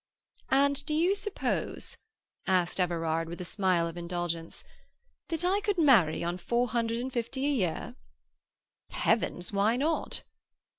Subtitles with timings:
[0.49, 1.95] "And do you suppose,"
[2.47, 4.63] asked Everard, with a smile of indulgence,
[5.29, 7.95] "that I could marry on four hundred and fifty a year?"
[8.89, 9.51] "Heavens!
[9.51, 10.23] Why not?"